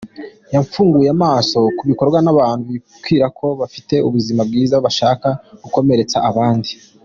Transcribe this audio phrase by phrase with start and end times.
[0.53, 5.27] Yamfunguye amaso, ku bikorwa n’abantu bibwira ko bafite ubuzima bwiza, bashaka
[5.63, 6.71] gukomeretsa abandi.